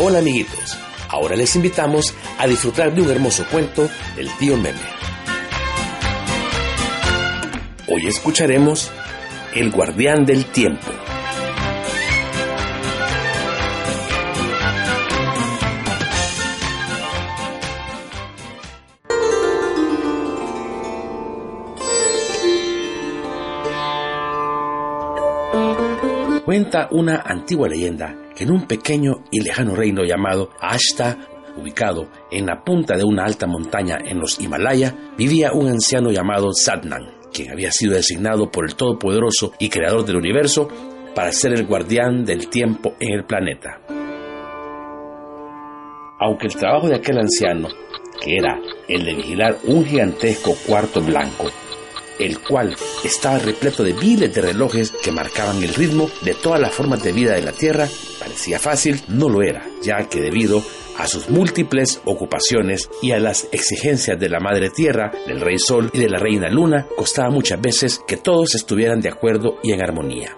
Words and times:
Hola 0.00 0.20
amiguitos, 0.20 0.78
ahora 1.08 1.34
les 1.34 1.56
invitamos 1.56 2.14
a 2.38 2.46
disfrutar 2.46 2.94
de 2.94 3.02
un 3.02 3.10
hermoso 3.10 3.44
cuento 3.50 3.90
del 4.14 4.30
tío 4.38 4.56
Meme. 4.56 4.78
Hoy 7.88 8.06
escucharemos 8.06 8.92
El 9.56 9.72
guardián 9.72 10.24
del 10.24 10.44
tiempo. 10.52 10.86
Cuenta 26.44 26.86
una 26.92 27.22
antigua 27.26 27.68
leyenda 27.68 28.27
en 28.38 28.50
un 28.50 28.66
pequeño 28.66 29.24
y 29.30 29.40
lejano 29.40 29.74
reino 29.74 30.04
llamado 30.04 30.50
Ashta, 30.60 31.18
ubicado 31.56 32.08
en 32.30 32.46
la 32.46 32.62
punta 32.62 32.96
de 32.96 33.04
una 33.04 33.24
alta 33.24 33.46
montaña 33.46 33.98
en 34.04 34.18
los 34.18 34.38
Himalaya, 34.40 34.94
vivía 35.16 35.52
un 35.52 35.68
anciano 35.68 36.10
llamado 36.10 36.52
Satnan, 36.52 37.18
quien 37.32 37.50
había 37.50 37.72
sido 37.72 37.94
designado 37.94 38.50
por 38.50 38.64
el 38.64 38.76
Todopoderoso 38.76 39.52
y 39.58 39.68
Creador 39.68 40.04
del 40.04 40.16
universo 40.16 40.68
para 41.14 41.32
ser 41.32 41.52
el 41.52 41.66
guardián 41.66 42.24
del 42.24 42.48
tiempo 42.48 42.94
en 43.00 43.12
el 43.14 43.24
planeta. 43.24 43.80
Aunque 46.20 46.46
el 46.46 46.56
trabajo 46.56 46.88
de 46.88 46.96
aquel 46.96 47.18
anciano, 47.18 47.68
que 48.20 48.36
era 48.36 48.60
el 48.88 49.04
de 49.04 49.14
vigilar 49.14 49.58
un 49.64 49.84
gigantesco 49.84 50.54
cuarto 50.66 51.00
blanco, 51.00 51.46
el 52.18 52.40
cual 52.40 52.76
estaba 53.04 53.38
repleto 53.38 53.84
de 53.84 53.94
miles 53.94 54.34
de 54.34 54.42
relojes 54.42 54.90
que 54.90 55.12
marcaban 55.12 55.62
el 55.62 55.74
ritmo 55.74 56.10
de 56.22 56.34
todas 56.34 56.60
las 56.60 56.74
formas 56.74 57.02
de 57.02 57.12
vida 57.12 57.34
de 57.34 57.42
la 57.42 57.52
Tierra, 57.52 57.88
parecía 58.18 58.58
fácil, 58.58 59.00
no 59.08 59.28
lo 59.28 59.42
era, 59.42 59.66
ya 59.82 60.08
que 60.08 60.20
debido 60.20 60.62
a 60.98 61.06
sus 61.06 61.30
múltiples 61.30 62.00
ocupaciones 62.04 62.90
y 63.00 63.12
a 63.12 63.20
las 63.20 63.48
exigencias 63.52 64.18
de 64.18 64.28
la 64.28 64.40
Madre 64.40 64.70
Tierra, 64.70 65.12
del 65.26 65.40
Rey 65.40 65.58
Sol 65.58 65.90
y 65.92 66.00
de 66.00 66.08
la 66.08 66.18
Reina 66.18 66.48
Luna, 66.48 66.86
costaba 66.96 67.30
muchas 67.30 67.60
veces 67.60 68.00
que 68.06 68.16
todos 68.16 68.54
estuvieran 68.56 69.00
de 69.00 69.08
acuerdo 69.08 69.58
y 69.62 69.72
en 69.72 69.82
armonía. 69.82 70.34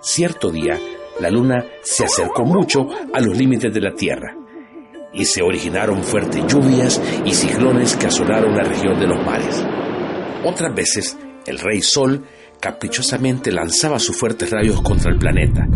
Cierto 0.00 0.50
día, 0.50 0.78
la 1.20 1.30
Luna 1.30 1.64
se 1.82 2.04
acercó 2.04 2.44
mucho 2.44 2.88
a 3.14 3.20
los 3.20 3.36
límites 3.36 3.72
de 3.72 3.80
la 3.80 3.94
Tierra, 3.94 4.36
y 5.12 5.24
se 5.24 5.42
originaron 5.42 6.02
fuertes 6.02 6.44
lluvias 6.46 7.00
y 7.24 7.32
ciclones 7.32 7.96
que 7.96 8.06
asolaron 8.06 8.56
la 8.56 8.64
región 8.64 8.98
de 8.98 9.06
los 9.06 9.24
mares. 9.24 9.64
Otras 10.44 10.74
veces, 10.74 11.16
el 11.46 11.58
rey 11.58 11.82
Sol 11.82 12.24
caprichosamente 12.60 13.50
lanzaba 13.50 13.98
sus 13.98 14.16
fuertes 14.16 14.50
rayos 14.50 14.80
contra 14.82 15.10
el 15.10 15.18
planeta 15.18 15.66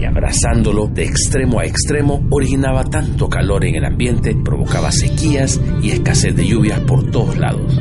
y 0.00 0.04
abrazándolo 0.04 0.86
de 0.86 1.04
extremo 1.04 1.60
a 1.60 1.66
extremo 1.66 2.26
originaba 2.30 2.84
tanto 2.84 3.28
calor 3.28 3.66
en 3.66 3.76
el 3.76 3.84
ambiente, 3.84 4.34
provocaba 4.34 4.90
sequías 4.90 5.60
y 5.82 5.90
escasez 5.90 6.34
de 6.34 6.46
lluvias 6.46 6.80
por 6.80 7.10
todos 7.10 7.36
lados. 7.36 7.78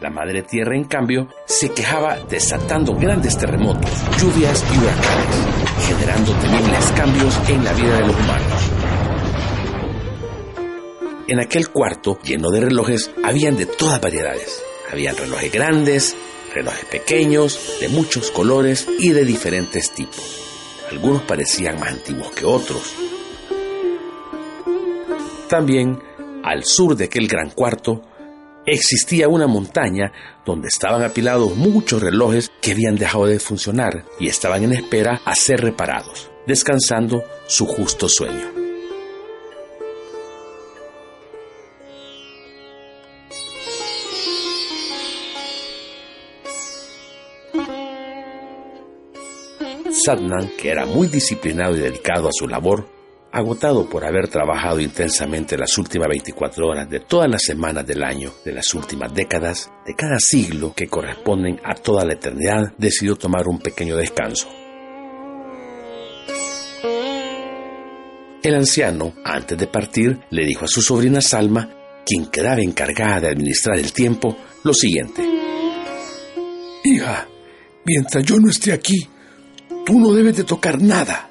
La 0.00 0.10
madre 0.10 0.42
tierra, 0.42 0.76
en 0.76 0.84
cambio, 0.84 1.28
se 1.46 1.70
quejaba 1.70 2.18
desatando 2.28 2.94
grandes 2.94 3.36
terremotos, 3.38 3.90
lluvias 4.20 4.64
y 4.74 4.78
huracanes, 4.78 5.88
generando 5.88 6.32
temibles 6.32 6.92
cambios 6.92 7.40
en 7.48 7.64
la 7.64 7.72
vida 7.72 7.94
de 7.96 8.06
los 8.06 8.16
humanos. 8.16 8.75
En 11.28 11.40
aquel 11.40 11.70
cuarto, 11.70 12.20
lleno 12.22 12.50
de 12.50 12.60
relojes, 12.60 13.10
habían 13.24 13.56
de 13.56 13.66
todas 13.66 14.00
variedades. 14.00 14.62
Habían 14.92 15.16
relojes 15.16 15.50
grandes, 15.50 16.16
relojes 16.54 16.84
pequeños, 16.84 17.78
de 17.80 17.88
muchos 17.88 18.30
colores 18.30 18.86
y 19.00 19.10
de 19.10 19.24
diferentes 19.24 19.90
tipos. 19.90 20.40
Algunos 20.88 21.22
parecían 21.22 21.80
más 21.80 21.90
antiguos 21.90 22.30
que 22.30 22.44
otros. 22.44 22.94
También, 25.48 25.98
al 26.44 26.64
sur 26.64 26.94
de 26.94 27.06
aquel 27.06 27.26
gran 27.26 27.50
cuarto, 27.50 28.02
existía 28.64 29.26
una 29.26 29.48
montaña 29.48 30.12
donde 30.44 30.68
estaban 30.68 31.02
apilados 31.02 31.56
muchos 31.56 32.02
relojes 32.02 32.52
que 32.60 32.70
habían 32.70 32.94
dejado 32.94 33.26
de 33.26 33.40
funcionar 33.40 34.04
y 34.20 34.28
estaban 34.28 34.62
en 34.62 34.74
espera 34.74 35.20
a 35.24 35.34
ser 35.34 35.60
reparados, 35.60 36.30
descansando 36.46 37.24
su 37.48 37.66
justo 37.66 38.08
sueño. 38.08 38.65
Sadnan, 50.06 50.52
que 50.56 50.70
era 50.70 50.86
muy 50.86 51.08
disciplinado 51.08 51.76
y 51.76 51.80
dedicado 51.80 52.28
a 52.28 52.32
su 52.32 52.46
labor, 52.46 52.88
agotado 53.32 53.88
por 53.88 54.04
haber 54.04 54.28
trabajado 54.28 54.78
intensamente 54.78 55.58
las 55.58 55.76
últimas 55.78 56.06
24 56.06 56.64
horas 56.64 56.88
de 56.88 57.00
todas 57.00 57.28
las 57.28 57.42
semanas 57.42 57.84
del 57.84 58.04
año, 58.04 58.32
de 58.44 58.52
las 58.52 58.72
últimas 58.74 59.12
décadas, 59.12 59.68
de 59.84 59.96
cada 59.96 60.20
siglo 60.20 60.72
que 60.76 60.86
corresponden 60.86 61.60
a 61.64 61.74
toda 61.74 62.04
la 62.04 62.12
eternidad, 62.12 62.72
decidió 62.78 63.16
tomar 63.16 63.48
un 63.48 63.58
pequeño 63.58 63.96
descanso. 63.96 64.48
El 68.44 68.54
anciano, 68.54 69.12
antes 69.24 69.58
de 69.58 69.66
partir, 69.66 70.20
le 70.30 70.44
dijo 70.44 70.66
a 70.66 70.68
su 70.68 70.82
sobrina 70.82 71.20
Salma, 71.20 71.68
quien 72.06 72.26
quedaba 72.26 72.60
encargada 72.60 73.22
de 73.22 73.30
administrar 73.30 73.76
el 73.76 73.92
tiempo, 73.92 74.36
lo 74.62 74.72
siguiente. 74.72 75.28
Hija, 76.84 77.26
mientras 77.84 78.22
yo 78.22 78.38
no 78.38 78.48
esté 78.48 78.72
aquí, 78.72 79.08
Tú 79.86 80.00
no 80.00 80.12
debes 80.12 80.36
de 80.36 80.42
tocar 80.42 80.82
nada, 80.82 81.30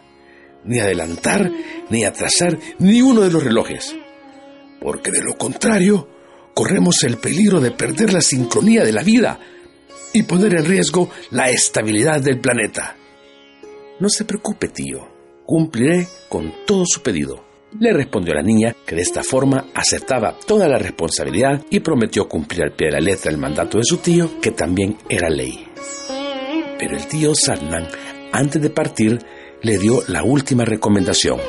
ni 0.64 0.80
adelantar, 0.80 1.52
ni 1.90 2.06
atrasar 2.06 2.58
ni 2.80 3.02
uno 3.02 3.20
de 3.22 3.30
los 3.30 3.44
relojes, 3.44 3.94
porque 4.80 5.12
de 5.12 5.22
lo 5.22 5.38
contrario, 5.38 6.08
corremos 6.54 7.04
el 7.04 7.18
peligro 7.18 7.60
de 7.60 7.72
perder 7.72 8.14
la 8.14 8.22
sincronía 8.22 8.86
de 8.86 8.94
la 8.94 9.04
vida 9.04 9.40
y 10.14 10.24
poner 10.24 10.54
en 10.56 10.64
riesgo 10.64 11.10
la 11.32 11.50
estabilidad 11.50 12.22
del 12.22 12.40
planeta. 12.40 12.96
No 14.00 14.08
se 14.08 14.24
preocupe, 14.24 14.70
tío, 14.70 15.06
cumpliré 15.46 16.08
con 16.30 16.54
todo 16.66 16.86
su 16.86 17.02
pedido. 17.02 17.44
Le 17.78 17.92
respondió 17.92 18.34
la 18.34 18.42
niña 18.42 18.74
que 18.86 18.96
de 18.96 19.02
esta 19.02 19.22
forma 19.22 19.66
aceptaba 19.74 20.40
toda 20.48 20.70
la 20.70 20.78
responsabilidad 20.78 21.62
y 21.70 21.82
prometió 21.82 22.30
cumplir 22.30 22.64
al 22.64 22.72
pie 22.72 22.88
de 22.88 22.94
la 22.94 23.02
letra 23.02 23.32
el 23.32 23.38
mandato 23.38 23.80
de 23.80 23.84
su 23.84 23.98
tío, 23.98 24.40
que 24.40 24.52
también 24.52 24.98
era 25.10 25.30
ley. 25.30 25.68
Pero 26.80 26.96
el 26.96 27.06
tío 27.08 27.36
Salman 27.36 27.88
antes 28.38 28.62
de 28.62 28.70
partir, 28.70 29.20
le 29.62 29.78
dio 29.78 30.04
la 30.08 30.24
última 30.24 30.66
recomendación. 30.66 31.40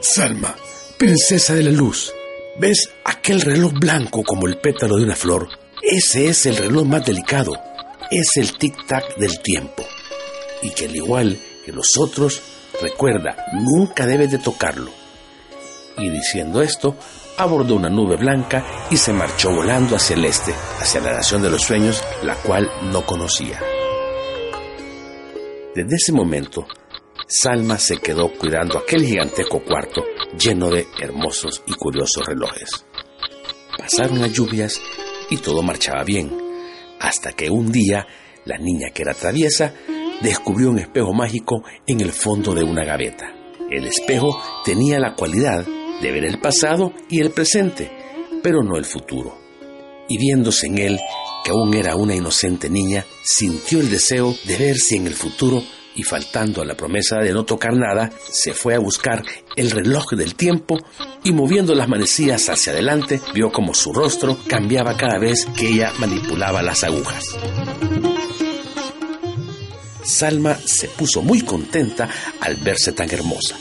Salma, 0.00 0.54
princesa 0.98 1.54
de 1.54 1.62
la 1.62 1.70
luz, 1.70 2.12
¿ves 2.58 2.90
aquel 3.04 3.40
reloj 3.40 3.72
blanco 3.74 4.22
como 4.22 4.46
el 4.46 4.58
pétalo 4.58 4.96
de 4.96 5.04
una 5.04 5.16
flor? 5.16 5.48
Ese 5.82 6.28
es 6.28 6.46
el 6.46 6.56
reloj 6.56 6.86
más 6.86 7.04
delicado, 7.04 7.52
es 8.10 8.36
el 8.36 8.56
tic-tac 8.56 9.16
del 9.16 9.40
tiempo. 9.40 9.84
Y 10.62 10.70
que 10.70 10.86
al 10.86 10.96
igual 10.96 11.38
que 11.64 11.72
los 11.72 11.96
otros, 11.98 12.40
recuerda, 12.80 13.36
nunca 13.52 14.06
debes 14.06 14.30
de 14.30 14.38
tocarlo. 14.38 14.90
Y 15.98 16.10
diciendo 16.10 16.62
esto, 16.62 16.96
abordó 17.36 17.76
una 17.76 17.90
nube 17.90 18.16
blanca 18.16 18.64
y 18.90 18.96
se 18.96 19.12
marchó 19.12 19.52
volando 19.52 19.96
hacia 19.96 20.16
el 20.16 20.24
este, 20.24 20.54
hacia 20.80 21.00
la 21.00 21.12
nación 21.12 21.42
de 21.42 21.50
los 21.50 21.62
sueños, 21.62 22.02
la 22.22 22.34
cual 22.36 22.68
no 22.90 23.04
conocía. 23.04 23.60
Desde 25.74 25.96
ese 25.96 26.12
momento, 26.12 26.66
Salma 27.26 27.78
se 27.78 27.96
quedó 27.96 28.32
cuidando 28.32 28.78
aquel 28.78 29.04
gigantesco 29.04 29.60
cuarto 29.64 30.04
lleno 30.38 30.70
de 30.70 30.86
hermosos 31.00 31.62
y 31.66 31.72
curiosos 31.72 32.24
relojes. 32.26 32.86
Pasaron 33.76 34.20
las 34.20 34.32
lluvias 34.32 34.80
y 35.30 35.38
todo 35.38 35.62
marchaba 35.62 36.04
bien, 36.04 36.30
hasta 37.00 37.32
que 37.32 37.50
un 37.50 37.72
día 37.72 38.06
la 38.44 38.56
niña 38.58 38.90
que 38.94 39.02
era 39.02 39.14
traviesa 39.14 39.74
descubrió 40.20 40.70
un 40.70 40.78
espejo 40.78 41.12
mágico 41.12 41.64
en 41.86 42.00
el 42.00 42.12
fondo 42.12 42.54
de 42.54 42.62
una 42.62 42.84
gaveta. 42.84 43.34
El 43.68 43.86
espejo 43.86 44.40
tenía 44.64 45.00
la 45.00 45.14
cualidad 45.16 45.66
de 46.00 46.12
ver 46.12 46.24
el 46.24 46.40
pasado 46.40 46.92
y 47.10 47.20
el 47.20 47.30
presente, 47.30 47.90
pero 48.42 48.62
no 48.62 48.76
el 48.76 48.84
futuro. 48.84 49.36
Y 50.08 50.18
viéndose 50.18 50.66
en 50.66 50.78
él, 50.78 51.00
que 51.44 51.50
aún 51.50 51.74
era 51.74 51.94
una 51.94 52.14
inocente 52.14 52.70
niña, 52.70 53.04
sintió 53.22 53.78
el 53.78 53.90
deseo 53.90 54.34
de 54.44 54.56
ver 54.56 54.78
si 54.78 54.96
en 54.96 55.06
el 55.06 55.14
futuro 55.14 55.62
y 55.94 56.02
faltando 56.02 56.62
a 56.62 56.64
la 56.64 56.76
promesa 56.76 57.18
de 57.18 57.32
no 57.32 57.44
tocar 57.44 57.74
nada, 57.74 58.10
se 58.30 58.54
fue 58.54 58.74
a 58.74 58.78
buscar 58.78 59.22
el 59.54 59.70
reloj 59.70 60.12
del 60.14 60.34
tiempo 60.34 60.78
y 61.22 61.32
moviendo 61.32 61.74
las 61.74 61.88
manecillas 61.88 62.48
hacia 62.48 62.72
adelante, 62.72 63.20
vio 63.32 63.52
como 63.52 63.74
su 63.74 63.92
rostro 63.92 64.38
cambiaba 64.48 64.96
cada 64.96 65.18
vez 65.18 65.46
que 65.56 65.68
ella 65.68 65.92
manipulaba 65.98 66.62
las 66.62 66.82
agujas. 66.82 67.36
Salma 70.02 70.56
se 70.64 70.88
puso 70.88 71.22
muy 71.22 71.42
contenta 71.42 72.08
al 72.40 72.56
verse 72.56 72.92
tan 72.92 73.10
hermosa. 73.10 73.56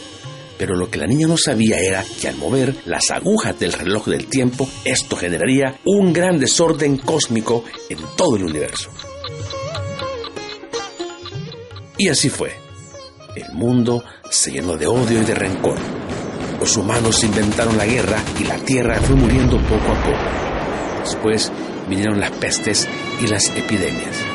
Pero 0.63 0.77
lo 0.77 0.89
que 0.89 0.98
la 0.98 1.07
niña 1.07 1.27
no 1.27 1.36
sabía 1.36 1.77
era 1.77 2.06
que 2.21 2.30
al 2.30 2.38
mover 2.38 2.74
las 2.86 3.12
agujas 3.12 3.60
del 3.60 3.74
reloj 3.74 4.06
del 4.07 4.27
tiempo, 4.27 4.65
esto 4.86 5.18
generaría 5.18 5.81
un 5.83 6.13
gran 6.13 6.39
desorden 6.39 7.00
cósmico 7.00 7.65
en 7.89 7.98
todo 8.15 8.38
el 8.38 8.45
universo. 8.45 8.89
Y 11.98 12.07
así 12.07 12.30
fue. 12.30 12.54
El 13.36 13.51
mundo 13.56 14.06
se 14.30 14.54
llenó 14.54 14.77
de 14.77 14.88
odio 14.88 15.21
y 15.21 15.25
de 15.25 15.36
rencor. 15.36 15.75
Los 16.62 16.77
humanos 16.77 17.21
inventaron 17.25 17.77
la 17.77 17.86
guerra 17.86 18.24
y 18.39 18.45
la 18.45 18.56
tierra 18.56 19.01
fue 19.01 19.18
muriendo 19.18 19.57
poco 19.63 19.92
a 19.92 20.01
poco. 20.01 21.04
Después 21.04 21.51
vinieron 21.89 22.21
las 22.21 22.31
pestes 22.31 22.88
y 23.21 23.27
las 23.27 23.50
epidemias. 23.50 24.32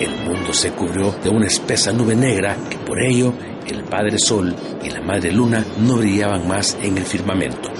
El 0.00 0.14
mundo 0.24 0.52
se 0.52 0.72
cubrió 0.72 1.10
de 1.22 1.30
una 1.30 1.46
espesa 1.46 1.90
nube 1.90 2.14
negra 2.14 2.56
que 2.68 2.76
por 2.76 3.02
ello 3.02 3.32
el 3.66 3.84
Padre 3.84 4.18
Sol 4.18 4.54
y 4.84 4.90
la 4.90 5.00
Madre 5.00 5.32
Luna 5.32 5.64
no 5.78 5.96
brillaban 5.96 6.46
más 6.46 6.76
en 6.82 6.98
el 6.98 7.04
firmamento. 7.04 7.70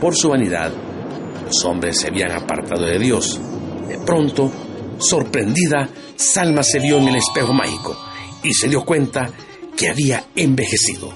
Por 0.00 0.14
su 0.14 0.28
vanidad, 0.28 0.72
los 1.44 1.64
hombres 1.64 2.00
se 2.00 2.08
habían 2.08 2.30
apartado 2.32 2.84
de 2.84 2.98
Dios. 2.98 3.40
De 3.88 3.98
pronto, 3.98 4.50
sorprendida, 4.98 5.88
Salma 6.14 6.62
se 6.62 6.78
vio 6.78 6.98
en 6.98 7.08
el 7.08 7.16
espejo 7.16 7.52
mágico 7.52 7.96
y 8.42 8.54
se 8.54 8.68
dio 8.68 8.84
cuenta 8.84 9.30
que 9.76 9.88
había 9.88 10.26
envejecido. 10.36 11.10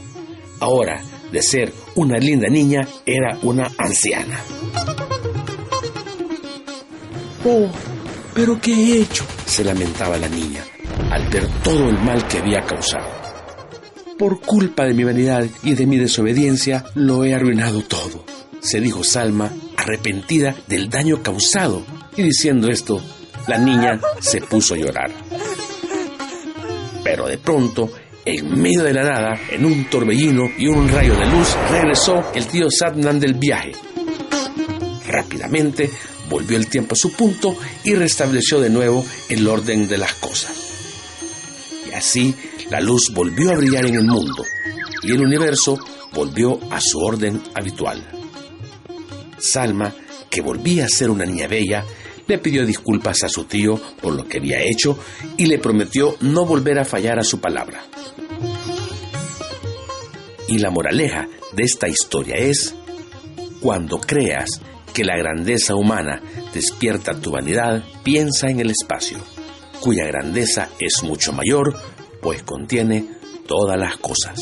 Ahora, 0.58 1.02
de 1.31 1.41
ser 1.41 1.73
una 1.94 2.19
linda 2.19 2.49
niña, 2.49 2.87
era 3.06 3.38
una 3.43 3.70
anciana. 3.79 4.41
Pero 8.40 8.58
¿qué 8.58 8.72
he 8.72 9.02
hecho? 9.02 9.26
se 9.44 9.62
lamentaba 9.62 10.16
la 10.16 10.26
niña 10.26 10.64
al 11.10 11.28
ver 11.28 11.46
todo 11.62 11.90
el 11.90 11.98
mal 11.98 12.26
que 12.26 12.38
había 12.38 12.62
causado. 12.62 13.06
Por 14.19 14.40
culpa 14.40 14.87
de 14.87 14.94
mi 14.94 15.04
vanidad 15.04 15.44
y 15.62 15.75
de 15.75 15.84
mi 15.84 15.98
desobediencia, 15.98 16.87
lo 16.94 17.22
he 17.22 17.34
arruinado 17.34 17.82
todo, 17.82 18.25
se 18.60 18.81
dijo 18.81 19.04
Salma, 19.04 19.50
arrepentida 19.76 20.54
del 20.69 20.88
daño 20.88 21.22
causado, 21.22 21.84
y 22.16 22.22
diciendo 22.22 22.69
esto, 22.70 23.02
la 23.46 23.58
niña 23.58 24.00
se 24.20 24.40
puso 24.40 24.72
a 24.72 24.78
llorar. 24.78 25.10
Pero 27.04 27.28
de 27.28 27.37
pronto, 27.37 27.90
en 28.25 28.58
medio 28.58 28.84
de 28.84 28.94
la 28.94 29.02
nada, 29.02 29.38
en 29.50 29.66
un 29.66 29.84
torbellino 29.90 30.50
y 30.56 30.66
un 30.66 30.88
rayo 30.88 31.14
de 31.14 31.26
luz, 31.26 31.54
regresó 31.70 32.32
el 32.34 32.46
tío 32.46 32.69
Sadnan 32.70 33.20
del 33.20 33.34
viaje. 33.34 33.72
Rápidamente 35.06 35.90
volvió 36.30 36.56
el 36.56 36.68
tiempo 36.68 36.94
a 36.94 36.96
su 36.96 37.12
punto 37.12 37.54
y 37.84 37.94
restableció 37.94 38.60
de 38.60 38.70
nuevo 38.70 39.04
el 39.28 39.46
orden 39.46 39.88
de 39.88 39.98
las 39.98 40.14
cosas. 40.14 40.52
Y 41.90 41.92
así 41.92 42.34
la 42.70 42.80
luz 42.80 43.10
volvió 43.12 43.50
a 43.50 43.56
brillar 43.56 43.84
en 43.86 43.96
el 43.96 44.06
mundo 44.06 44.44
y 45.02 45.12
el 45.12 45.20
universo 45.20 45.78
volvió 46.14 46.58
a 46.70 46.80
su 46.80 47.00
orden 47.00 47.42
habitual. 47.54 48.06
Salma, 49.38 49.92
que 50.30 50.40
volvía 50.40 50.84
a 50.84 50.88
ser 50.88 51.10
una 51.10 51.24
niña 51.24 51.48
bella, 51.48 51.84
le 52.26 52.38
pidió 52.38 52.64
disculpas 52.64 53.24
a 53.24 53.28
su 53.28 53.44
tío 53.44 53.74
por 54.00 54.14
lo 54.14 54.28
que 54.28 54.38
había 54.38 54.62
hecho 54.62 54.96
y 55.36 55.46
le 55.46 55.58
prometió 55.58 56.16
no 56.20 56.46
volver 56.46 56.78
a 56.78 56.84
fallar 56.84 57.18
a 57.18 57.24
su 57.24 57.40
palabra. 57.40 57.82
Y 60.46 60.58
la 60.58 60.70
moraleja 60.70 61.28
de 61.52 61.64
esta 61.64 61.88
historia 61.88 62.36
es, 62.36 62.74
cuando 63.60 64.00
creas 64.00 64.60
que 64.90 65.04
la 65.04 65.16
grandeza 65.16 65.75
humana 65.75 66.20
despierta 66.52 67.20
tu 67.20 67.31
vanidad, 67.31 67.82
piensa 68.02 68.48
en 68.48 68.60
el 68.60 68.70
espacio, 68.70 69.19
cuya 69.81 70.06
grandeza 70.06 70.69
es 70.78 71.02
mucho 71.02 71.32
mayor, 71.32 71.75
pues 72.20 72.42
contiene 72.42 73.06
todas 73.46 73.78
las 73.78 73.96
cosas. 73.96 74.38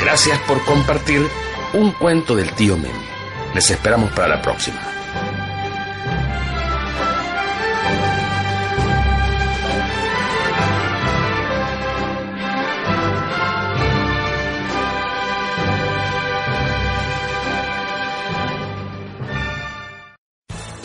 Gracias 0.00 0.38
por 0.46 0.62
compartir 0.64 1.26
un 1.72 1.92
cuento 1.92 2.36
del 2.36 2.52
tío 2.52 2.76
Memi. 2.76 2.92
Les 3.54 3.70
esperamos 3.70 4.12
para 4.12 4.28
la 4.28 4.42
próxima. 4.42 5.01